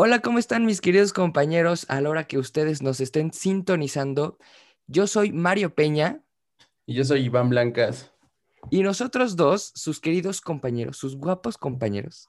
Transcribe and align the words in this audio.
Hola, 0.00 0.20
¿cómo 0.20 0.38
están 0.38 0.64
mis 0.64 0.80
queridos 0.80 1.12
compañeros? 1.12 1.84
A 1.88 2.00
la 2.00 2.08
hora 2.08 2.22
que 2.22 2.38
ustedes 2.38 2.82
nos 2.82 3.00
estén 3.00 3.32
sintonizando, 3.32 4.38
yo 4.86 5.08
soy 5.08 5.32
Mario 5.32 5.74
Peña. 5.74 6.22
Y 6.86 6.94
yo 6.94 7.02
soy 7.02 7.24
Iván 7.24 7.48
Blancas. 7.48 8.12
Y 8.70 8.84
nosotros 8.84 9.34
dos, 9.34 9.72
sus 9.74 9.98
queridos 9.98 10.40
compañeros, 10.40 10.98
sus 10.98 11.16
guapos 11.16 11.58
compañeros, 11.58 12.28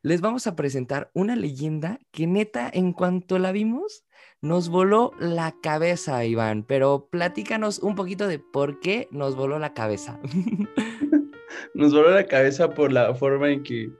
les 0.00 0.22
vamos 0.22 0.46
a 0.46 0.56
presentar 0.56 1.10
una 1.12 1.36
leyenda 1.36 1.98
que 2.10 2.26
neta, 2.26 2.70
en 2.72 2.94
cuanto 2.94 3.38
la 3.38 3.52
vimos, 3.52 4.06
nos 4.40 4.70
voló 4.70 5.12
la 5.20 5.54
cabeza, 5.62 6.24
Iván. 6.24 6.64
Pero 6.64 7.10
platícanos 7.10 7.80
un 7.80 7.96
poquito 7.96 8.28
de 8.28 8.38
por 8.38 8.80
qué 8.80 9.08
nos 9.10 9.36
voló 9.36 9.58
la 9.58 9.74
cabeza. 9.74 10.18
nos 11.74 11.92
voló 11.92 12.12
la 12.12 12.24
cabeza 12.26 12.70
por 12.70 12.90
la 12.90 13.14
forma 13.14 13.50
en 13.50 13.62
que, 13.62 13.90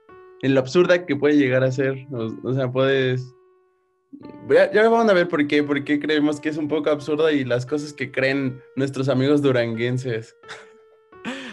en 0.43 0.54
lo 0.54 0.61
absurda 0.61 1.07
que 1.07 1.16
puede 1.16 1.36
llegar 1.36 1.64
a 1.64 1.72
ser. 1.72 2.07
O, 2.12 2.52
sea, 2.52 2.70
puedes... 2.70 3.34
Ya, 4.48 4.70
ya 4.72 4.89
vamos 4.89 5.11
a 5.11 5.14
ver 5.14 5.29
por 5.29 5.46
qué, 5.46 5.62
por 5.62 5.85
qué 5.85 6.00
creemos 6.00 6.40
que 6.40 6.48
es 6.48 6.57
un 6.57 6.68
poco 6.68 6.90
absurda 6.90 7.31
y 7.32 7.44
las 7.44 7.64
cosas 7.64 7.93
que 7.93 8.11
creen 8.11 8.61
nuestros 8.76 9.08
amigos 9.08 9.40
duranguenses. 9.40 10.36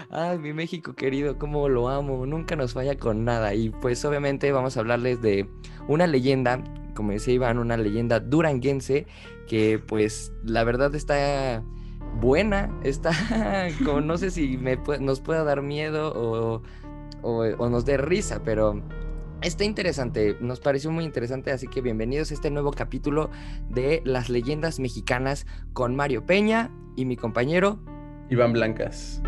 Ay, 0.09 0.37
mi 0.39 0.53
México 0.53 0.95
querido, 0.95 1.37
cómo 1.37 1.69
lo 1.69 1.89
amo, 1.89 2.25
nunca 2.25 2.55
nos 2.55 2.73
falla 2.73 2.97
con 2.97 3.25
nada. 3.25 3.53
Y 3.53 3.69
pues 3.69 4.03
obviamente 4.05 4.51
vamos 4.51 4.75
a 4.75 4.79
hablarles 4.79 5.21
de 5.21 5.47
una 5.87 6.07
leyenda, 6.07 6.63
como 6.95 7.11
decía 7.11 7.35
Iván, 7.35 7.59
una 7.59 7.77
leyenda 7.77 8.19
duranguense 8.19 9.05
que 9.47 9.79
pues 9.79 10.33
la 10.43 10.63
verdad 10.63 10.93
está 10.95 11.63
buena, 12.19 12.69
está 12.83 13.11
no 14.03 14.17
sé 14.17 14.31
si 14.31 14.57
me 14.57 14.77
nos 14.99 15.21
pueda 15.21 15.43
dar 15.43 15.61
miedo 15.61 16.13
o, 16.15 16.61
o 17.21 17.69
nos 17.69 17.85
dé 17.85 17.97
risa, 17.97 18.41
pero 18.43 18.81
Está 19.41 19.65
interesante, 19.65 20.35
nos 20.41 20.59
pareció 20.59 20.89
muy 20.89 21.03
interesante, 21.03 21.51
así 21.51 21.67
que 21.67 21.79
bienvenidos 21.79 22.31
a 22.31 22.33
este 22.33 22.49
nuevo 22.49 22.71
capítulo 22.71 23.29
de 23.69 24.01
las 24.03 24.29
leyendas 24.29 24.79
mexicanas 24.79 25.45
con 25.73 25.95
Mario 25.95 26.25
Peña 26.25 26.71
y 26.95 27.05
mi 27.05 27.15
compañero 27.17 27.79
Iván 28.31 28.53
Blancas. 28.53 29.21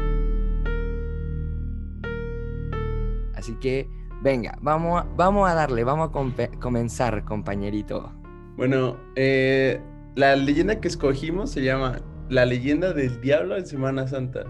Así 3.36 3.54
que, 3.62 3.88
venga, 4.24 4.58
vamos, 4.62 5.06
vamos 5.16 5.48
a 5.48 5.54
darle, 5.54 5.84
vamos 5.84 6.10
a 6.10 6.60
comenzar, 6.60 7.24
compañerito. 7.24 8.12
Bueno, 8.58 8.98
eh, 9.16 9.80
la 10.16 10.36
leyenda 10.36 10.82
que 10.82 10.88
escogimos 10.88 11.52
se 11.52 11.62
llama 11.62 12.02
La 12.30 12.46
leyenda 12.46 12.94
del 12.94 13.22
diablo 13.22 13.56
en 13.58 13.68
Semana 13.68 14.08
Santa. 14.08 14.44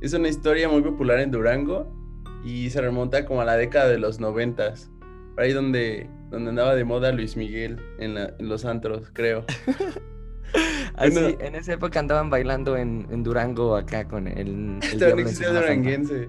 Es 0.00 0.12
una 0.12 0.28
historia 0.28 0.68
muy 0.68 0.82
popular 0.82 1.20
en 1.20 1.30
Durango 1.30 2.03
y 2.44 2.70
se 2.70 2.80
remonta 2.80 3.24
como 3.24 3.40
a 3.40 3.44
la 3.44 3.56
década 3.56 3.88
de 3.88 3.98
los 3.98 4.20
noventas. 4.20 4.90
Por 5.34 5.44
ahí 5.44 5.52
donde, 5.52 6.08
donde 6.30 6.50
andaba 6.50 6.74
de 6.74 6.84
moda 6.84 7.10
Luis 7.10 7.36
Miguel 7.36 7.80
en, 7.98 8.16
los 8.38 8.64
antros, 8.64 9.10
creo. 9.12 9.44
Así, 10.94 11.36
en 11.40 11.56
esa 11.56 11.72
época 11.72 11.98
andaban 11.98 12.30
bailando 12.30 12.76
en, 12.76 13.22
Durango 13.24 13.74
acá 13.74 14.06
con 14.06 14.28
el... 14.28 14.78
el 14.80 14.98
duranguense. 14.98 16.28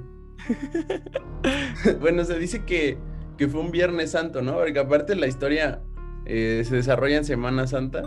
bueno, 2.00 2.24
se 2.24 2.40
dice 2.40 2.64
que, 2.66 2.98
fue 3.38 3.60
un 3.60 3.72
Viernes 3.72 4.12
Santo, 4.12 4.42
¿no? 4.42 4.56
Porque 4.56 4.80
aparte 4.80 5.16
la 5.16 5.28
historia 5.28 5.82
eh, 6.26 6.64
se 6.66 6.78
desarrolla 6.78 7.18
en 7.18 7.26
Semana 7.26 7.68
Santa. 7.68 8.04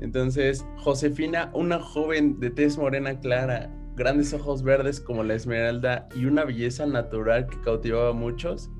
Entonces, 0.00 0.64
Josefina, 0.78 1.50
una 1.54 1.80
joven 1.80 2.38
de 2.38 2.50
tez 2.50 2.76
morena 2.76 3.18
clara, 3.18 3.70
grandes 3.94 4.32
ojos 4.32 4.62
verdes 4.62 5.00
como 5.00 5.22
la 5.22 5.34
esmeralda 5.34 6.08
y 6.14 6.24
una 6.24 6.44
belleza 6.44 6.86
natural 6.86 7.46
que 7.46 7.60
cautivaba 7.60 8.10
a 8.10 8.14
muchos, 8.14 8.70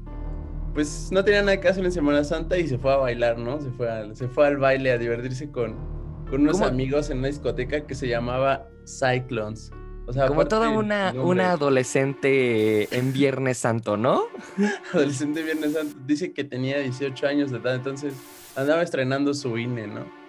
pues 0.74 1.10
no 1.12 1.22
tenía 1.24 1.42
nada 1.42 1.60
que 1.60 1.69
hacer 1.69 1.84
en 1.84 1.92
Semana 1.92 2.24
Santa 2.24 2.56
y 2.56 2.66
se 2.66 2.78
fue 2.78 2.92
a 2.92 2.96
bailar, 2.96 3.38
¿no? 3.38 3.60
Se 3.60 3.70
fue, 3.70 3.91
al, 3.91 4.16
se 4.16 4.28
fue 4.28 4.46
al 4.46 4.56
baile 4.56 4.92
a 4.92 4.98
divertirse 4.98 5.50
con, 5.50 5.77
con 6.30 6.42
unos 6.42 6.60
amigos 6.62 7.10
en 7.10 7.19
una 7.19 7.28
discoteca 7.28 7.86
que 7.86 7.94
se 7.94 8.08
llamaba 8.08 8.66
Cyclones. 8.86 9.70
Como 10.27 10.46
toda 10.46 10.70
una, 10.70 11.12
una 11.12 11.53
adolescente 11.53 12.88
en 12.97 13.12
Viernes 13.12 13.58
Santo, 13.58 13.97
¿no? 13.97 14.25
adolescente 14.92 15.41
en 15.41 15.47
Viernes 15.47 15.72
Santo. 15.75 15.97
Dice 16.06 16.32
que 16.32 16.42
tenía 16.42 16.78
18 16.81 17.26
años 17.26 17.50
de 17.50 17.58
edad, 17.58 17.76
entonces 17.76 18.14
andaba 18.56 18.82
estrenando 18.82 19.32
su 19.32 19.56
INE, 19.58 19.87
¿no? 19.87 20.22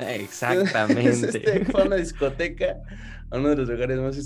Exactamente. 0.00 1.08
este, 1.08 1.64
fue 1.66 1.82
a 1.82 1.86
una 1.86 1.96
discoteca, 1.96 2.76
a 3.30 3.38
uno 3.38 3.50
de 3.50 3.56
los 3.56 3.68
lugares 3.68 3.98
más 3.98 4.18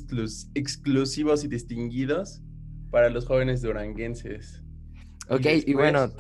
exclusivos 0.55 1.45
y 1.45 1.49
distinguidos 1.49 2.43
para 2.91 3.11
los 3.11 3.27
jóvenes 3.27 3.63
duranguenses. 3.63 4.63
Ok, 5.29 5.47
y, 5.67 5.75
bueno, 5.75 6.11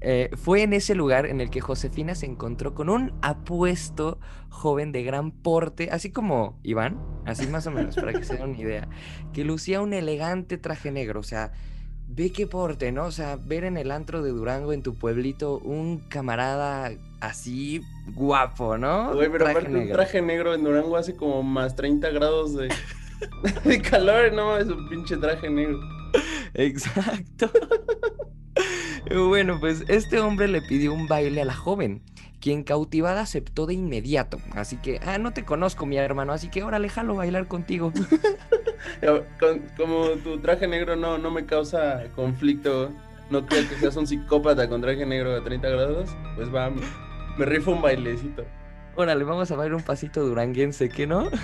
eh, 0.00 0.30
fue 0.34 0.62
en 0.62 0.72
ese 0.72 0.94
lugar 0.94 1.26
en 1.26 1.40
el 1.40 1.50
que 1.50 1.60
Josefina 1.60 2.14
se 2.14 2.26
encontró 2.26 2.74
con 2.74 2.88
un 2.88 3.12
apuesto 3.20 4.18
joven 4.48 4.92
de 4.92 5.02
gran 5.02 5.30
porte, 5.30 5.90
así 5.90 6.10
como 6.10 6.58
Iván, 6.62 6.98
así 7.26 7.46
más 7.46 7.66
o 7.66 7.70
menos, 7.70 7.96
para 7.96 8.12
que 8.12 8.24
se 8.24 8.36
den 8.36 8.50
una 8.50 8.58
idea, 8.58 8.88
que 9.32 9.44
lucía 9.44 9.82
un 9.82 9.92
elegante 9.92 10.56
traje 10.56 10.90
negro, 10.90 11.20
o 11.20 11.24
sea, 11.24 11.52
ve 12.12 12.32
qué 12.32 12.46
porte, 12.46 12.92
¿no? 12.92 13.04
O 13.04 13.12
sea, 13.12 13.36
ver 13.36 13.64
en 13.64 13.76
el 13.76 13.90
antro 13.90 14.22
de 14.22 14.30
Durango, 14.30 14.72
en 14.72 14.82
tu 14.82 14.94
pueblito, 14.94 15.58
un 15.58 15.98
camarada 16.08 16.92
así 17.20 17.82
guapo, 18.14 18.76
¿no? 18.76 19.14
Güey, 19.14 19.30
pero 19.30 19.48
aparte 19.48 19.68
un 19.68 19.92
traje 19.92 20.20
negro 20.20 20.54
en 20.54 20.64
Durango 20.64 20.96
hace 20.96 21.14
como 21.14 21.42
más 21.42 21.76
30 21.76 22.10
grados 22.10 22.56
de, 22.56 22.68
de 23.64 23.82
calor, 23.82 24.32
no 24.32 24.56
es 24.56 24.66
un 24.66 24.88
pinche 24.88 25.16
traje 25.16 25.48
negro. 25.48 25.80
Exacto. 26.54 27.50
Bueno, 29.12 29.58
pues 29.58 29.82
este 29.88 30.20
hombre 30.20 30.46
le 30.46 30.62
pidió 30.62 30.92
un 30.92 31.08
baile 31.08 31.42
a 31.42 31.44
la 31.44 31.54
joven, 31.54 32.02
quien 32.40 32.64
cautivada 32.64 33.22
aceptó 33.22 33.66
de 33.66 33.74
inmediato. 33.74 34.38
Así 34.52 34.76
que, 34.76 35.00
ah, 35.04 35.18
no 35.18 35.32
te 35.32 35.44
conozco, 35.44 35.86
mi 35.86 35.96
hermano, 35.96 36.32
así 36.32 36.48
que 36.48 36.62
órale, 36.62 36.88
jalo 36.88 37.14
bailar 37.14 37.46
contigo. 37.46 37.92
como 39.76 40.08
tu 40.22 40.38
traje 40.40 40.66
negro 40.66 40.96
no, 40.96 41.18
no 41.18 41.30
me 41.30 41.46
causa 41.46 42.04
conflicto, 42.14 42.90
no 43.30 43.46
creo 43.46 43.68
que 43.68 43.76
seas 43.76 43.96
un 43.96 44.06
psicópata 44.06 44.68
con 44.68 44.80
traje 44.80 45.06
negro 45.06 45.34
de 45.34 45.40
30 45.42 45.68
grados, 45.68 46.10
pues 46.36 46.52
va, 46.52 46.70
me 46.70 47.44
rifo 47.44 47.72
un 47.72 47.82
bailecito. 47.82 48.44
Órale, 48.96 49.24
vamos 49.24 49.50
a 49.50 49.56
bailar 49.56 49.76
un 49.76 49.82
pasito 49.82 50.24
duranguense, 50.24 50.88
¿qué 50.88 51.06
no? 51.06 51.30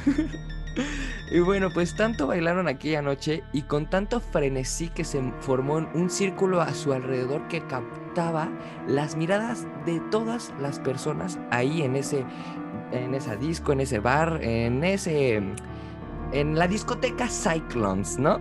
y 1.31 1.41
bueno, 1.41 1.71
pues 1.71 1.97
tanto 1.97 2.27
bailaron 2.27 2.69
aquella 2.69 3.03
noche 3.03 3.43
y 3.53 3.63
con 3.63 3.91
tanto 3.91 4.21
frenesí 4.21 4.89
que 4.89 5.05
se 5.05 5.21
formó 5.41 5.75
un 5.95 6.11
círculo 6.11 6.61
a 6.61 6.73
su 6.73 6.93
alrededor 6.93 7.49
que 7.49 7.61
captaba 7.63 8.49
las 8.87 9.17
miradas 9.17 9.67
de 9.85 10.01
todas 10.11 10.53
las 10.61 10.79
personas 10.79 11.39
ahí 11.51 11.83
en 11.83 11.97
ese 11.97 12.25
en 12.93 13.15
esa 13.15 13.35
disco, 13.35 13.73
en 13.73 13.81
ese 13.81 13.99
bar, 13.99 14.39
en 14.43 14.85
ese 14.85 15.43
en 16.33 16.59
la 16.59 16.69
discoteca 16.69 17.29
Cyclones, 17.29 18.19
¿no? 18.19 18.39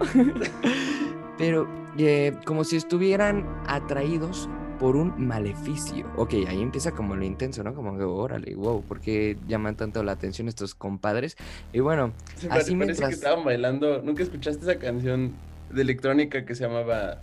Pero 1.37 1.67
eh, 1.97 2.37
como 2.45 2.63
si 2.63 2.77
estuvieran 2.77 3.45
atraídos 3.67 4.49
por 4.77 4.95
un 4.95 5.13
maleficio. 5.25 6.05
Ok, 6.17 6.33
ahí 6.47 6.61
empieza 6.61 6.91
como 6.91 7.15
lo 7.15 7.23
intenso, 7.23 7.63
¿no? 7.63 7.73
Como 7.73 7.97
que, 7.97 8.03
órale, 8.03 8.55
wow, 8.55 8.83
¿por 8.83 8.99
qué 8.99 9.37
llaman 9.47 9.75
tanto 9.75 10.03
la 10.03 10.13
atención 10.13 10.47
estos 10.47 10.75
compadres? 10.75 11.37
Y 11.73 11.79
bueno, 11.79 12.13
así 12.49 12.75
mientras... 12.75 12.99
Parece 12.99 13.07
que 13.07 13.25
estaban 13.25 13.43
bailando, 13.45 14.01
¿nunca 14.01 14.23
escuchaste 14.23 14.63
esa 14.63 14.79
canción 14.79 15.33
de 15.71 15.81
electrónica 15.81 16.45
que 16.45 16.55
se 16.55 16.63
llamaba 16.63 17.21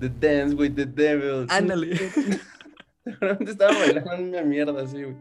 The 0.00 0.10
Dance 0.20 0.54
with 0.54 0.74
the 0.74 0.86
Devil? 0.86 1.46
Ándale. 1.48 1.98
Realmente 3.04 3.52
estaban 3.52 3.76
bailando 3.78 4.22
una 4.22 4.42
mierda 4.42 4.82
así, 4.82 5.02
güey. 5.02 5.16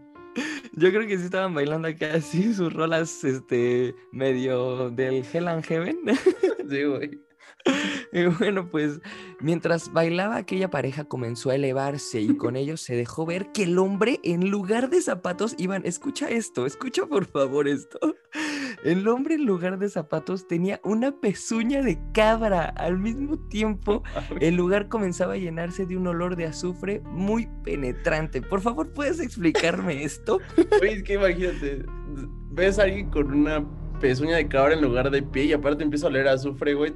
Yo 0.73 0.89
creo 0.91 1.07
que 1.07 1.17
sí 1.17 1.25
estaban 1.25 1.55
bailando 1.55 1.88
acá 1.88 2.13
así 2.13 2.53
sus 2.53 2.72
rolas, 2.72 3.23
este, 3.23 3.95
medio 4.11 4.91
del 4.91 5.25
Hell 5.31 5.47
and 5.47 5.63
Heaven. 5.63 5.97
sí, 6.69 6.84
güey. 6.84 7.27
Y 8.11 8.25
bueno, 8.25 8.69
pues 8.69 9.01
mientras 9.41 9.91
bailaba 9.91 10.38
aquella 10.38 10.69
pareja 10.69 11.03
comenzó 11.03 11.50
a 11.50 11.55
elevarse 11.55 12.22
y 12.22 12.35
con 12.38 12.55
ellos 12.55 12.81
se 12.81 12.95
dejó 12.95 13.25
ver 13.25 13.51
que 13.51 13.63
el 13.63 13.78
hombre 13.78 14.19
en 14.23 14.49
lugar 14.49 14.90
de 14.90 15.02
zapatos, 15.02 15.55
Iván, 15.58 15.81
escucha 15.85 16.29
esto, 16.29 16.66
escucha 16.66 17.05
por 17.05 17.25
favor 17.25 17.67
esto. 17.67 17.99
El 18.84 19.08
hombre 19.08 19.35
en 19.35 19.46
lugar 19.46 19.79
de 19.79 19.90
zapatos 19.90 20.47
tenía 20.47 20.79
una 20.84 21.11
pezuña 21.11 21.81
de 21.81 21.99
cabra. 22.14 22.66
Al 22.66 22.99
mismo 22.99 23.37
tiempo, 23.49 24.03
el 24.40 24.55
lugar 24.55 24.87
comenzaba 24.87 25.34
a 25.34 25.37
llenarse 25.37 25.85
de 25.85 25.97
un 25.97 26.08
olor 26.08 26.35
de 26.35 26.46
azufre 26.46 27.02
muy 27.05 27.49
penetrante. 27.63 28.41
Por 28.41 28.61
favor, 28.61 28.93
¿puedes 28.93 29.20
explicarme 29.20 30.03
esto? 30.03 30.40
Oye, 30.79 30.93
es 30.93 31.03
que 31.03 31.16
imagínate, 31.16 31.85
ves 32.52 32.78
a 32.78 32.84
alguien 32.84 33.09
con 33.09 33.34
una 33.34 33.66
pezuña 33.99 34.38
de 34.38 34.47
cabra 34.47 34.73
en 34.73 34.82
lugar 34.82 35.09
de 35.11 35.22
pie 35.22 35.46
y 35.46 35.53
aparte 35.53 35.84
empieza 35.84 36.08
a 36.08 36.09
oler 36.09 36.28
a 36.28 36.34
azufre, 36.34 36.73
güey, 36.73 36.94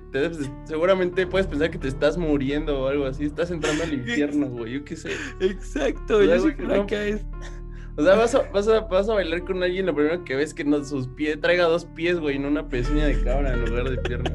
seguramente 0.65 1.27
puedes 1.27 1.47
pensar 1.47 1.71
que 1.71 1.77
te 1.77 1.87
estás 1.87 2.17
muriendo 2.17 2.81
o 2.81 2.87
algo 2.87 3.05
así, 3.05 3.25
estás 3.25 3.51
entrando 3.51 3.83
al 3.83 3.93
infierno, 3.93 4.47
güey, 4.47 4.73
yo 4.73 4.85
qué 4.85 4.95
sé. 4.95 5.11
Exacto, 5.39 6.17
o 6.17 6.23
sea, 6.23 6.37
yo 6.37 6.97
es... 6.97 7.25
O 7.97 8.03
sea, 8.03 8.15
vas 8.15 8.33
a, 8.33 8.49
vas, 8.51 8.67
a, 8.69 8.79
vas 8.79 9.09
a, 9.09 9.15
bailar 9.15 9.43
con 9.43 9.61
alguien, 9.61 9.85
lo 9.85 9.93
primero 9.93 10.23
que 10.23 10.35
ves 10.35 10.53
que 10.53 10.63
no, 10.63 10.81
sus 10.83 11.09
pies, 11.09 11.39
traiga 11.41 11.65
dos 11.65 11.85
pies, 11.85 12.19
güey, 12.19 12.39
no 12.39 12.47
una 12.47 12.69
pezuña 12.69 13.05
de 13.05 13.21
cabra 13.21 13.53
en 13.53 13.65
lugar 13.65 13.89
de 13.89 13.97
pierna. 13.97 14.31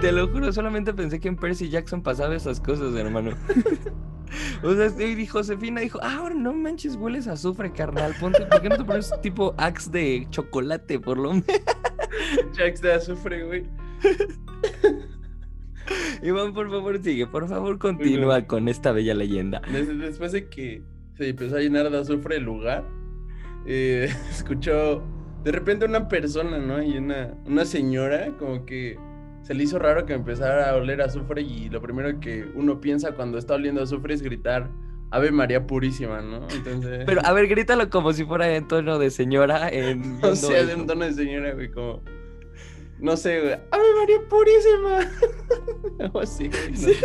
Te 0.00 0.12
lo 0.12 0.28
juro, 0.28 0.52
solamente 0.52 0.94
pensé 0.94 1.18
que 1.18 1.28
en 1.28 1.36
Percy 1.36 1.68
Jackson 1.68 2.02
pasaba 2.02 2.34
esas 2.34 2.60
cosas, 2.60 2.94
hermano. 2.94 3.32
O 4.62 4.74
sea, 4.74 5.08
y 5.08 5.26
Josefina 5.26 5.80
dijo, 5.80 5.98
ah, 6.02 6.18
ahora 6.18 6.34
no 6.34 6.52
manches, 6.52 6.96
hueles 6.96 7.26
a 7.26 7.32
azufre, 7.32 7.72
carnal. 7.72 8.14
Ponte, 8.20 8.44
¿por 8.46 8.60
qué 8.60 8.68
no 8.68 8.76
te 8.76 8.84
pones 8.84 9.12
tipo 9.22 9.54
axe 9.56 9.90
de 9.90 10.26
chocolate, 10.30 11.00
por 11.00 11.18
lo 11.18 11.32
menos? 11.32 11.46
Axe 12.64 12.82
de 12.82 12.92
azufre, 12.92 13.44
güey. 13.44 13.64
Iván, 16.22 16.52
por 16.52 16.70
favor, 16.70 17.02
sigue. 17.02 17.26
Por 17.26 17.48
favor, 17.48 17.78
continúa 17.78 18.46
con 18.46 18.68
esta 18.68 18.92
bella 18.92 19.14
leyenda. 19.14 19.62
Después 19.70 20.32
de 20.32 20.48
que 20.48 20.82
se 21.16 21.30
empezó 21.30 21.56
a 21.56 21.60
llenar 21.60 21.90
de 21.90 21.98
azufre 21.98 22.36
el 22.36 22.44
lugar, 22.44 22.84
eh, 23.66 24.12
escuchó 24.30 25.02
de 25.42 25.52
repente 25.52 25.86
una 25.86 26.08
persona, 26.08 26.58
¿no? 26.58 26.82
Y 26.82 26.98
una, 26.98 27.34
una 27.46 27.64
señora, 27.64 28.36
como 28.38 28.66
que 28.66 28.98
se 29.42 29.54
le 29.54 29.64
hizo 29.64 29.78
raro 29.78 30.06
que 30.06 30.12
empezara 30.12 30.70
a 30.70 30.76
oler 30.76 31.02
azufre 31.02 31.42
y 31.42 31.68
lo 31.68 31.80
primero 31.80 32.20
que 32.20 32.44
uno 32.54 32.80
piensa 32.80 33.12
cuando 33.12 33.38
está 33.38 33.54
oliendo 33.54 33.82
azufre 33.82 34.14
es 34.14 34.22
gritar 34.22 34.70
Ave 35.10 35.32
María 35.32 35.66
Purísima, 35.66 36.20
¿no? 36.20 36.46
Entonces... 36.50 37.04
Pero 37.04 37.20
a 37.24 37.32
ver, 37.32 37.48
grítalo 37.48 37.90
como 37.90 38.12
si 38.12 38.24
fuera 38.24 38.54
en 38.54 38.68
tono 38.68 38.98
de 38.98 39.10
señora. 39.10 39.68
En... 39.68 40.18
o 40.22 40.36
sea, 40.36 40.64
de 40.64 40.74
un 40.74 40.86
tono 40.86 41.04
de 41.04 41.12
señora, 41.12 41.54
güey, 41.54 41.70
como... 41.70 42.02
No 43.00 43.16
sé, 43.16 43.40
güey. 43.40 43.54
¡Ave 43.54 43.94
María 43.98 44.18
Purísima! 44.28 44.98
Algo 46.00 46.20
así, 46.20 46.48
güey. 46.48 46.96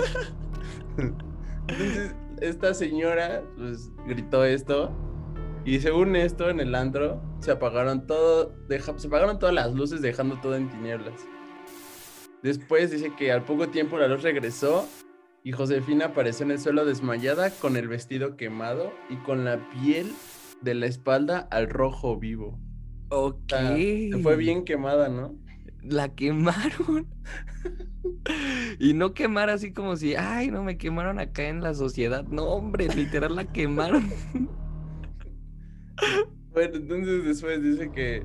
Entonces, 1.68 2.16
esta 2.42 2.74
señora, 2.74 3.44
pues, 3.58 3.92
gritó 4.06 4.44
esto. 4.44 4.92
Y 5.64 5.80
según 5.80 6.16
esto, 6.16 6.50
en 6.50 6.60
el 6.60 6.76
antro, 6.76 7.24
se 7.40 7.52
apagaron 7.52 8.06
todo, 8.06 8.56
se 8.98 9.08
apagaron 9.08 9.40
todas 9.40 9.56
las 9.56 9.74
luces, 9.74 10.02
dejando 10.02 10.40
todo 10.42 10.56
en 10.56 10.70
tinieblas. 10.70 11.26
Después 12.46 12.92
dice 12.92 13.12
que 13.18 13.32
al 13.32 13.44
poco 13.44 13.70
tiempo 13.70 13.98
la 13.98 14.08
luz 14.08 14.22
regresó 14.22 14.88
y 15.44 15.52
Josefina 15.52 16.06
apareció 16.06 16.46
en 16.46 16.52
el 16.52 16.60
suelo 16.60 16.86
desmayada 16.86 17.50
con 17.50 17.76
el 17.76 17.88
vestido 17.88 18.38
quemado 18.38 18.94
y 19.10 19.16
con 19.16 19.46
la 19.46 19.68
piel 19.72 20.12
de 20.62 20.76
la 20.76 20.86
espalda 20.86 21.40
al 21.50 21.68
rojo 21.68 22.20
vivo. 22.20 22.60
Ok. 23.10 23.52
fue 24.22 24.36
bien 24.36 24.64
quemada, 24.64 25.10
¿no? 25.10 25.34
La 25.82 26.10
quemaron. 26.10 27.08
y 28.80 28.94
no 28.94 29.16
quemar 29.16 29.50
así 29.50 29.74
como 29.74 29.96
si, 29.96 30.14
ay, 30.14 30.52
no 30.52 30.64
me 30.64 30.78
quemaron 30.78 31.18
acá 31.18 31.50
en 31.50 31.64
la 31.64 31.74
sociedad. 31.74 32.26
No, 32.26 32.44
hombre, 32.44 32.90
literal 32.96 33.36
la 33.36 33.46
quemaron. 33.46 34.08
bueno, 36.54 36.76
entonces 36.76 37.26
después 37.26 37.64
dice 37.64 37.92
que 37.92 38.24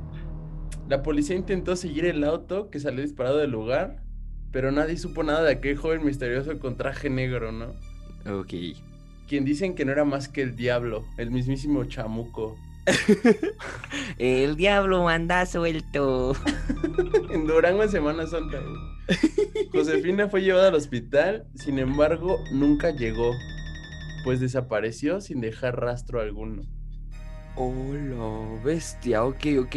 la 0.91 1.03
policía 1.03 1.37
intentó 1.37 1.75
seguir 1.75 2.05
el 2.05 2.23
auto 2.23 2.69
que 2.69 2.81
salió 2.81 3.01
disparado 3.01 3.39
del 3.39 3.53
lugar, 3.53 4.10
pero 4.53 4.73
nadie 4.73 4.97
supo 4.97 5.23
nada 5.23 5.43
de 5.43 5.53
aquel 5.53 5.77
joven 5.77 6.05
misterioso 6.05 6.59
con 6.59 6.77
traje 6.77 7.11
negro, 7.11 7.53
¿no? 7.53 7.75
Ok. 8.39 8.55
Quien 9.29 9.45
dicen 9.45 9.75
que 9.75 9.85
no 9.85 9.93
era 9.93 10.05
más 10.05 10.29
que 10.29 10.43
el 10.43 10.57
diablo, 10.57 11.05
el 11.17 11.31
mismísimo 11.31 11.85
chamuco. 11.85 12.57
el 14.19 14.57
diablo 14.57 15.09
anda 15.09 15.47
suelto. 15.47 16.35
en 17.31 17.47
Durango 17.47 17.85
en 17.85 17.91
Semana 17.91 18.27
Santa. 18.27 18.61
Josefina 19.73 20.29
fue 20.29 20.43
llevada 20.43 20.69
al 20.69 20.75
hospital, 20.75 21.47
sin 21.55 21.79
embargo, 21.79 22.39
nunca 22.53 22.91
llegó, 22.91 23.33
pues 24.25 24.41
desapareció 24.41 25.21
sin 25.21 25.41
dejar 25.41 25.81
rastro 25.81 26.21
alguno. 26.21 26.63
Oh, 27.57 28.59
bestia, 28.65 29.25
ok, 29.25 29.47
ok. 29.61 29.77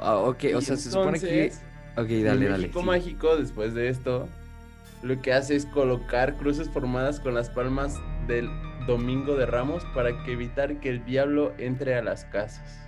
Ah, 0.00 0.16
ok, 0.16 0.44
o 0.54 0.60
sea, 0.60 0.76
se 0.76 0.90
supone 0.90 1.18
que 1.20 1.52
Ok, 1.96 2.08
dale, 2.08 2.48
dale. 2.48 2.58
México 2.58 2.82
mágico, 2.82 3.36
después 3.36 3.74
de 3.74 3.88
esto, 3.88 4.28
lo 5.02 5.20
que 5.22 5.32
hace 5.32 5.56
es 5.56 5.66
colocar 5.66 6.36
cruces 6.36 6.68
formadas 6.68 7.20
con 7.20 7.34
las 7.34 7.50
palmas 7.50 8.00
del 8.26 8.50
Domingo 8.86 9.36
de 9.36 9.46
Ramos 9.46 9.84
para 9.94 10.22
que 10.24 10.32
evitar 10.32 10.78
que 10.80 10.90
el 10.90 11.04
diablo 11.04 11.52
entre 11.58 11.94
a 11.94 12.02
las 12.02 12.24
casas. 12.26 12.82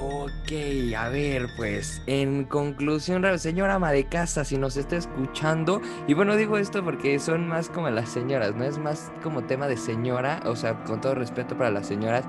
Ok, 0.00 0.52
a 0.96 1.08
ver, 1.08 1.48
pues, 1.56 2.00
en 2.06 2.44
conclusión, 2.44 3.24
señora 3.36 3.74
ama 3.74 3.90
de 3.90 4.04
casa, 4.04 4.44
si 4.44 4.56
nos 4.56 4.76
está 4.76 4.96
escuchando, 4.96 5.82
y 6.06 6.14
bueno, 6.14 6.36
digo 6.36 6.56
esto 6.56 6.84
porque 6.84 7.18
son 7.18 7.48
más 7.48 7.68
como 7.68 7.90
las 7.90 8.08
señoras, 8.08 8.54
¿no? 8.54 8.62
Es 8.62 8.78
más 8.78 9.10
como 9.24 9.42
tema 9.42 9.66
de 9.66 9.76
señora, 9.76 10.40
o 10.44 10.54
sea, 10.54 10.84
con 10.84 11.00
todo 11.00 11.16
respeto 11.16 11.58
para 11.58 11.72
las 11.72 11.88
señoras, 11.88 12.24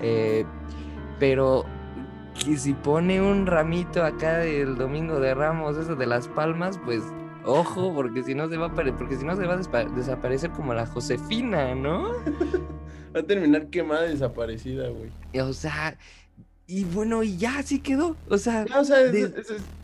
eh, 0.00 0.44
pero 1.20 1.64
que 2.44 2.56
si 2.56 2.74
pone 2.74 3.20
un 3.20 3.46
ramito 3.46 4.04
acá 4.04 4.38
del 4.38 4.76
domingo 4.76 5.20
de 5.20 5.34
Ramos, 5.34 5.76
eso 5.76 5.94
de 5.94 6.06
las 6.06 6.26
palmas, 6.28 6.78
pues 6.84 7.02
ojo, 7.44 7.94
porque 7.94 8.22
si 8.22 8.34
no 8.34 8.48
se 8.48 8.56
va 8.56 8.66
a 8.66 8.74
porque 8.74 9.16
si 9.16 9.24
no 9.24 9.36
se 9.36 9.46
va 9.46 9.54
a 9.54 9.84
desaparecer 9.84 10.50
como 10.50 10.74
la 10.74 10.86
Josefina, 10.86 11.74
¿no? 11.74 12.10
va 13.14 13.20
a 13.20 13.22
terminar 13.22 13.68
quemada 13.68 14.06
y 14.06 14.10
desaparecida, 14.10 14.88
güey. 14.88 15.10
O 15.40 15.52
sea, 15.52 15.96
y 16.66 16.84
bueno, 16.84 17.22
y 17.22 17.36
ya 17.36 17.58
así 17.58 17.80
quedó. 17.80 18.16
O 18.28 18.38
sea, 18.38 18.66
o 18.76 18.84
sea 18.84 18.98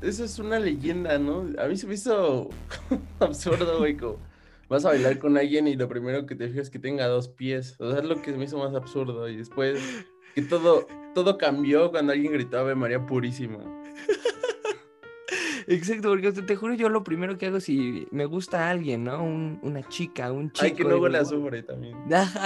eso, 0.03 0.25
es 0.25 0.39
una 0.39 0.59
leyenda, 0.59 1.19
¿no? 1.19 1.47
A 1.59 1.67
mí 1.67 1.77
se 1.77 1.87
me 1.87 1.95
hizo 1.95 2.49
absurdo, 3.21 3.79
güey. 3.79 3.97
Vas 4.69 4.85
a 4.85 4.91
bailar 4.91 5.19
con 5.19 5.37
alguien 5.37 5.67
y 5.67 5.77
lo 5.77 5.89
primero 5.89 6.27
que 6.27 6.35
te 6.35 6.49
fijas 6.49 6.67
es 6.67 6.71
que 6.71 6.79
tenga 6.79 7.07
dos 7.07 7.29
pies. 7.29 7.77
O 7.79 7.91
sea, 7.91 8.01
es 8.01 8.05
lo 8.05 8.21
que 8.23 8.33
me 8.33 8.45
hizo 8.45 8.59
más 8.59 8.75
absurdo. 8.75 9.29
Y 9.29 9.37
después 9.37 9.81
que 10.35 10.43
todo, 10.43 10.87
todo 11.15 11.39
cambió 11.39 11.91
cuando 11.91 12.13
alguien 12.13 12.33
gritaba 12.33 12.75
María 12.75 13.05
Purísima. 13.05 13.59
Exacto, 15.71 16.09
porque 16.09 16.33
te 16.33 16.57
juro, 16.57 16.73
yo 16.73 16.89
lo 16.89 17.05
primero 17.05 17.37
que 17.37 17.45
hago 17.47 17.61
si 17.61 18.09
me 18.11 18.25
gusta 18.25 18.67
a 18.67 18.71
alguien, 18.71 19.05
¿no? 19.05 19.23
una 19.23 19.87
chica, 19.87 20.33
un 20.33 20.51
chico. 20.51 20.65
Ay, 20.65 20.73
que 20.73 20.83
luego 20.83 21.09
la 21.09 21.27
sufre 21.27 21.63
también. 21.63 21.95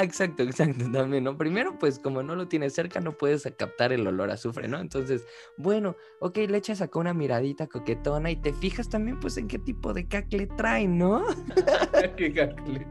exacto, 0.03 0.43
exacto, 0.43 0.91
también, 0.91 1.23
¿no? 1.23 1.39
Primero, 1.39 1.79
pues 1.79 2.01
como 2.01 2.25
no 2.25 2.35
lo 2.35 2.49
tienes 2.49 2.75
cerca, 2.75 2.99
no 2.99 3.17
puedes 3.17 3.45
captar 3.57 3.93
el 3.93 4.05
olor 4.09 4.31
a 4.31 4.35
azufre, 4.35 4.67
¿no? 4.67 4.81
Entonces, 4.81 5.25
bueno, 5.57 5.95
ok, 6.19 6.37
le 6.49 6.59
echas 6.59 6.83
acá 6.83 6.99
una 6.99 7.15
miradita 7.15 7.69
coquetona 7.69 8.29
y 8.33 8.37
te 8.37 8.53
fijas 8.53 8.89
también, 8.89 9.21
pues, 9.21 9.37
en 9.37 9.47
qué 9.47 9.61
tipo 9.61 9.93
de 9.93 10.09
cacle 10.09 10.49
trae, 10.49 10.89
¿no? 10.89 11.25
¿Qué 12.17 12.33
cacle? 12.33 12.89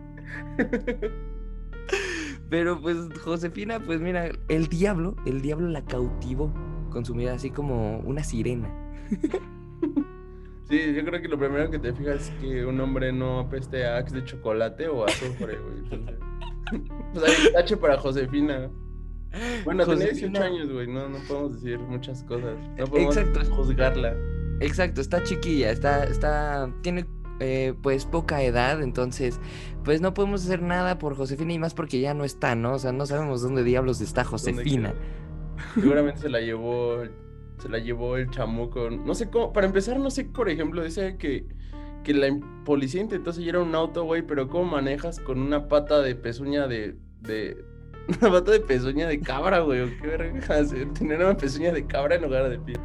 Pero 2.50 2.80
pues 2.81 2.98
Josefina, 3.22 3.81
pues 3.81 4.00
mira, 4.00 4.30
el 4.48 4.68
diablo, 4.68 5.16
el 5.25 5.42
diablo 5.42 5.68
la 5.68 5.83
cautivó 5.83 6.54
con 6.89 7.06
su 7.06 7.16
mirada 7.16 7.36
así 7.36 7.50
como 7.50 8.00
una 8.00 8.24
sirena. 8.24 8.69
Sí, 10.71 10.94
yo 10.95 11.03
creo 11.03 11.21
que 11.21 11.27
lo 11.27 11.38
primero 11.38 11.69
que 11.69 11.79
te 11.79 11.91
fijas 11.91 12.29
es 12.29 12.29
que 12.39 12.65
un 12.65 12.79
hombre 12.79 13.12
no 13.12 13.41
apeste 13.41 13.85
a 13.85 13.97
axe 13.97 14.15
de 14.15 14.23
chocolate 14.23 14.88
o 14.88 15.03
azufre, 15.03 15.57
güey. 15.57 16.07
pues 17.13 17.25
hay 17.45 17.51
tache 17.51 17.75
para 17.75 17.97
Josefina. 17.97 18.71
Bueno, 19.65 19.85
tiene 19.85 20.06
18 20.12 20.42
años, 20.42 20.71
güey, 20.71 20.87
no, 20.87 21.09
no 21.09 21.18
podemos 21.28 21.61
decir 21.61 21.78
muchas 21.78 22.23
cosas. 22.23 22.56
No 22.78 22.85
podemos 22.85 23.49
juzgarla. 23.49 24.16
Exacto, 24.61 25.01
está 25.01 25.21
chiquilla, 25.23 25.71
está, 25.71 26.06
está, 26.06 26.73
tiene 26.81 27.06
eh, 27.42 27.73
pues 27.81 28.06
poca 28.06 28.42
edad, 28.42 28.81
entonces 28.81 29.42
pues 29.83 29.99
no 29.99 30.13
podemos 30.13 30.44
hacer 30.45 30.61
nada 30.61 30.99
por 30.99 31.16
Josefina 31.16 31.51
y 31.51 31.59
más 31.59 31.73
porque 31.73 31.99
ya 31.99 32.13
no 32.13 32.23
está, 32.23 32.56
¿no? 32.56 32.75
O 32.75 32.80
sea, 32.80 32.94
no 32.94 33.06
sabemos 33.06 33.42
dónde 33.42 33.66
diablos 33.66 33.99
está 33.99 34.23
Josefina. 34.23 34.94
Seguramente 35.73 36.21
se 36.21 36.30
la 36.30 36.40
llevó, 36.40 37.04
se 37.61 37.69
la 37.69 37.77
llevó 37.77 38.18
el 38.18 38.30
chamuco. 38.31 38.89
No 38.89 39.13
sé 39.13 39.30
cómo, 39.30 39.53
para 39.53 39.68
empezar, 39.68 39.99
no 39.99 40.09
sé, 40.09 40.25
por 40.25 40.49
ejemplo, 40.49 40.83
dice 40.83 41.15
que, 41.18 41.45
que 42.03 42.13
la 42.13 42.27
policía 42.65 43.01
intentó 43.01 43.31
seguir 43.31 43.56
a 43.56 43.59
un 43.59 43.75
auto, 43.75 44.03
güey, 44.03 44.23
pero 44.23 44.49
¿cómo 44.49 44.71
manejas 44.71 45.19
con 45.19 45.39
una 45.39 45.68
pata 45.68 46.01
de 46.01 46.15
pezuña 46.15 46.68
de, 46.68 46.95
de 47.21 47.63
una 48.21 48.31
pata 48.31 48.51
de 48.51 48.61
pezuña 48.61 49.07
de 49.07 49.19
cabra, 49.19 49.59
güey? 49.59 49.95
¿Qué 49.99 50.07
verga 50.07 50.65
tener 50.97 51.19
una 51.19 51.37
pezuña 51.37 51.71
de 51.71 51.85
cabra 51.85 52.15
en 52.15 52.23
lugar 52.23 52.49
de 52.49 52.57
pie? 52.57 52.75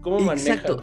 ¿Cómo 0.00 0.18
manejas? 0.20 0.76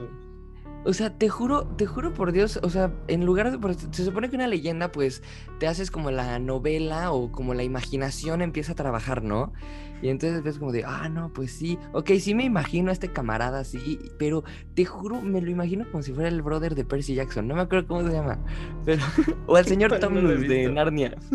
O 0.85 0.93
sea, 0.93 1.17
te 1.17 1.29
juro, 1.29 1.65
te 1.65 1.85
juro 1.85 2.13
por 2.13 2.31
Dios, 2.31 2.59
o 2.61 2.69
sea, 2.69 2.91
en 3.07 3.25
lugar 3.25 3.57
de, 3.57 3.73
se 3.91 4.03
supone 4.03 4.29
que 4.29 4.35
una 4.35 4.47
leyenda, 4.47 4.91
pues, 4.91 5.23
te 5.59 5.67
haces 5.67 5.89
como 5.89 6.11
la 6.11 6.39
novela 6.39 7.11
o 7.11 7.31
como 7.31 7.53
la 7.53 7.63
imaginación 7.63 8.41
empieza 8.41 8.73
a 8.73 8.75
trabajar, 8.75 9.23
¿no? 9.23 9.53
Y 10.01 10.09
entonces 10.09 10.43
ves 10.43 10.59
como 10.59 10.73
de, 10.73 10.83
ah, 10.85 11.07
no, 11.07 11.31
pues 11.31 11.51
sí, 11.53 11.79
ok, 11.93 12.11
sí 12.19 12.35
me 12.35 12.43
imagino 12.43 12.89
a 12.89 12.93
este 12.93 13.07
camarada 13.07 13.59
así, 13.59 13.99
pero 14.19 14.43
te 14.73 14.83
juro, 14.83 15.21
me 15.21 15.39
lo 15.39 15.49
imagino 15.49 15.89
como 15.89 16.03
si 16.03 16.11
fuera 16.11 16.27
el 16.27 16.41
brother 16.41 16.75
de 16.75 16.83
Percy 16.83 17.15
Jackson, 17.15 17.47
no 17.47 17.55
me 17.55 17.61
acuerdo 17.61 17.87
cómo 17.87 18.03
se 18.05 18.11
llama, 18.11 18.37
pero, 18.83 19.01
o 19.47 19.55
al 19.55 19.65
señor 19.67 19.97
Tom 19.99 20.15
de 20.15 20.69
Narnia. 20.69 21.15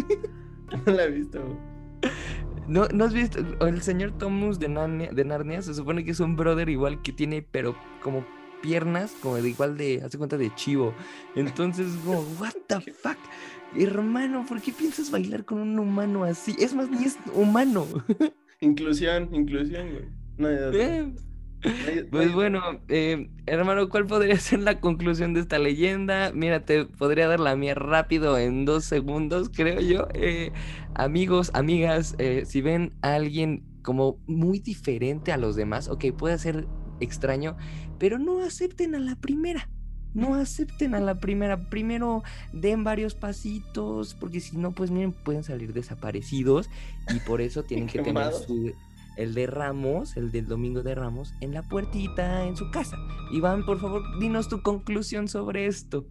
No 0.85 0.93
la 0.93 1.05
he 1.05 1.11
visto. 1.11 1.41
¿No, 2.67 2.87
¿No 2.93 3.07
has 3.07 3.15
visto? 3.15 3.39
El 3.67 3.81
señor 3.81 4.13
Tomus 4.19 4.59
de 4.59 4.69
Narnia, 4.69 5.11
de 5.11 5.25
Narnia 5.25 5.63
se 5.63 5.73
supone 5.73 6.05
que 6.05 6.11
es 6.11 6.21
un 6.21 6.37
brother 6.37 6.69
igual 6.69 7.01
que 7.01 7.11
tiene, 7.11 7.41
pero 7.41 7.75
como 8.03 8.23
piernas 8.63 9.15
como 9.23 9.37
de 9.37 9.49
igual 9.49 9.77
de, 9.77 10.03
hace 10.05 10.19
cuenta 10.19 10.37
de 10.37 10.55
chivo. 10.55 10.95
Entonces, 11.35 11.87
como, 12.05 12.21
what 12.41 12.55
the 12.67 12.81
fuck? 12.81 13.19
Hermano, 13.77 14.47
¿por 14.47 14.61
qué 14.61 14.73
piensas 14.73 15.11
bailar 15.11 15.45
con 15.45 15.59
un 15.59 15.79
humano 15.79 16.25
así? 16.25 16.57
Es 16.59 16.75
más, 16.75 16.91
ni 16.91 17.05
es 17.05 17.19
humano. 17.35 17.87
Inclusión, 18.61 19.29
inclusión, 19.33 19.91
güey. 19.93 20.05
No 20.37 20.49
eh, 20.49 21.13
Pues 22.11 22.33
bueno, 22.33 22.61
eh, 22.89 23.31
hermano, 23.47 23.89
¿cuál 23.89 24.07
podría 24.07 24.37
ser 24.39 24.61
la 24.61 24.81
conclusión 24.81 25.35
de 25.35 25.41
esta 25.41 25.59
leyenda? 25.59 26.33
Mira, 26.35 26.65
te 26.65 26.85
podría 26.85 27.29
dar 27.29 27.41
la 27.41 27.57
mía 27.57 27.75
rápido 27.75 28.39
en 28.39 28.65
dos 28.65 28.85
segundos, 28.85 29.51
creo 29.55 29.81
yo. 29.81 30.09
Eh, 30.15 30.53
amigos, 30.95 31.51
amigas, 31.55 32.17
si 32.45 32.61
ven 32.61 32.95
a 33.03 33.15
alguien 33.15 33.65
como 33.83 34.19
muy 34.27 34.59
diferente 34.59 35.33
a 35.33 35.37
los 35.37 35.57
demás, 35.57 35.89
ok, 35.89 36.07
puede 36.17 36.39
ser 36.39 36.67
extraño, 37.01 37.57
pero 37.99 38.19
no 38.19 38.43
acepten 38.43 38.95
a 38.95 38.99
la 38.99 39.17
primera. 39.17 39.69
No 40.15 40.35
acepten 40.35 40.95
a 40.95 41.01
la 41.01 41.21
primera. 41.21 41.69
Primero 41.69 42.23
den 42.53 42.83
varios 42.83 43.15
pasitos, 43.15 44.15
porque 44.15 44.41
si 44.41 44.57
no, 44.57 44.73
pues 44.73 44.91
miren, 44.91 45.13
pueden 45.13 45.45
salir 45.45 45.73
desaparecidos 45.73 46.71
y 47.15 47.21
por 47.21 47.41
eso 47.41 47.63
tienen 47.65 47.89
que 47.89 48.03
tener 48.03 48.33
su, 48.33 48.73
el 49.19 49.35
de 49.35 49.47
Ramos, 49.47 50.17
el 50.17 50.31
del 50.31 50.47
domingo 50.47 50.83
de 50.83 50.95
Ramos, 50.95 51.35
en 51.41 51.53
la 51.53 51.63
puertita 51.63 52.47
en 52.47 52.57
su 52.57 52.71
casa. 52.71 52.97
Iván, 53.33 53.67
por 53.67 53.81
favor, 53.81 54.03
dinos 54.21 54.49
tu 54.49 54.63
conclusión 54.63 55.29
sobre 55.29 55.67
esto. 55.67 56.07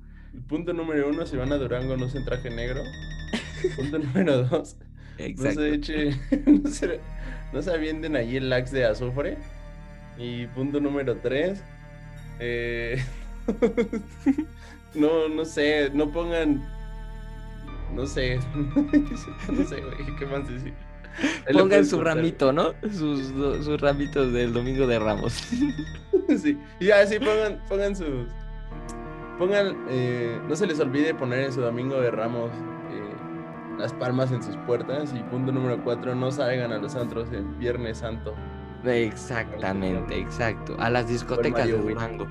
Punto 0.48 0.74
número 0.74 1.10
uno, 1.10 1.26
si 1.26 1.38
van 1.38 1.52
a 1.52 1.58
Durango 1.58 1.98
no 1.98 2.10
se 2.10 2.22
traje 2.22 2.50
negro. 2.50 2.82
Punto 3.76 3.98
número 4.00 4.44
dos, 4.44 4.78
no 5.38 5.52
se 5.52 5.74
eche, 5.74 6.10
no 6.46 6.70
se, 6.70 7.00
no 7.54 7.62
se 7.62 7.72
avienten 7.72 8.16
allí 8.16 8.38
el 8.38 8.50
lax 8.50 8.72
de 8.72 8.86
azufre. 8.86 9.38
Y 10.18 10.48
punto 10.48 10.80
número 10.80 11.18
tres, 11.18 11.64
eh, 12.40 13.04
no, 14.96 15.30
no 15.30 15.46
sé, 15.46 15.92
no 15.94 16.12
pongan, 16.12 16.68
no 17.94 18.06
sé, 18.06 18.40
no 18.56 19.64
sé, 19.66 19.82
güey, 19.82 20.16
¿qué 20.18 20.26
más 20.26 20.48
decir? 20.48 20.74
Pongan 21.52 21.86
su 21.86 22.02
ramito, 22.02 22.52
¿no? 22.52 22.74
Sus, 22.92 23.28
sus 23.64 23.82
ramitos 23.82 24.34
del 24.34 24.54
domingo 24.54 24.86
de 24.86 25.00
Ramos. 25.00 25.34
sí, 26.38 26.58
y 26.80 26.92
así 26.92 27.18
pongan, 27.20 27.60
pongan 27.68 27.96
sus. 27.96 28.28
Pongan, 29.40 29.76
eh, 29.90 30.40
no 30.48 30.56
se 30.56 30.68
les 30.68 30.80
olvide 30.80 31.14
poner 31.14 31.42
en 31.42 31.54
su 31.54 31.62
domingo 31.62 32.00
de 32.00 32.12
Ramos 32.12 32.52
eh, 32.92 33.78
las 33.80 33.94
palmas 33.94 34.32
en 34.32 34.44
sus 34.44 34.56
puertas. 34.58 35.14
Y 35.16 35.20
punto 35.24 35.52
número 35.52 35.84
cuatro, 35.84 36.14
no 36.14 36.32
salgan 36.32 36.72
a 36.72 36.78
los 36.78 36.96
antros 36.96 37.32
el 37.32 37.46
Viernes 37.56 38.00
Santo. 38.00 38.36
Exactamente, 38.84 40.20
exacto. 40.20 40.76
A 40.80 40.90
las 40.90 41.08
discotecas 41.08 41.68
de 41.68 41.78
Durango. 41.78 42.28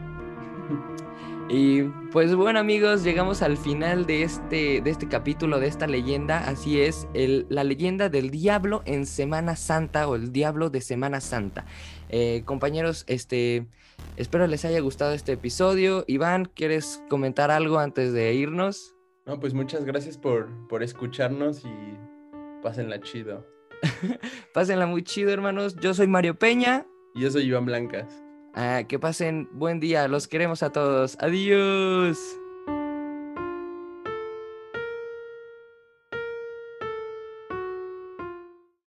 Y 1.48 1.82
pues 2.10 2.34
bueno 2.34 2.58
amigos, 2.58 3.04
llegamos 3.04 3.40
al 3.40 3.56
final 3.56 4.04
de 4.04 4.24
este, 4.24 4.80
de 4.80 4.90
este 4.90 5.06
capítulo, 5.06 5.60
de 5.60 5.68
esta 5.68 5.86
leyenda. 5.86 6.38
Así 6.48 6.80
es, 6.80 7.06
el, 7.14 7.46
la 7.48 7.62
leyenda 7.62 8.08
del 8.08 8.30
diablo 8.30 8.82
en 8.84 9.06
Semana 9.06 9.54
Santa 9.54 10.08
o 10.08 10.16
el 10.16 10.32
diablo 10.32 10.70
de 10.70 10.80
Semana 10.80 11.20
Santa. 11.20 11.64
Eh, 12.08 12.42
compañeros, 12.44 13.04
este, 13.06 13.68
espero 14.16 14.48
les 14.48 14.64
haya 14.64 14.80
gustado 14.80 15.12
este 15.12 15.32
episodio. 15.32 16.04
Iván, 16.08 16.46
¿quieres 16.46 17.00
comentar 17.08 17.52
algo 17.52 17.78
antes 17.78 18.12
de 18.12 18.34
irnos? 18.34 18.96
No, 19.24 19.38
pues 19.38 19.54
muchas 19.54 19.84
gracias 19.84 20.18
por, 20.18 20.48
por 20.68 20.82
escucharnos 20.82 21.64
y 21.64 22.60
pásenla 22.60 23.00
chido. 23.00 23.46
pásenla 24.54 24.86
muy 24.86 25.02
chido, 25.02 25.30
hermanos. 25.30 25.76
Yo 25.76 25.94
soy 25.94 26.06
Mario 26.06 26.38
Peña. 26.38 26.86
Y 27.14 27.22
yo 27.22 27.30
soy 27.30 27.44
Iván 27.44 27.66
Blancas. 27.66 28.06
Ah, 28.54 28.84
que 28.88 28.98
pasen 28.98 29.48
buen 29.52 29.80
día, 29.80 30.08
los 30.08 30.28
queremos 30.28 30.62
a 30.62 30.70
todos. 30.70 31.16
Adiós. 31.20 32.18